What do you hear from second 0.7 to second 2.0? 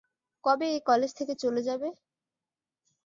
এই কলেজ থেকে চলে যাবে।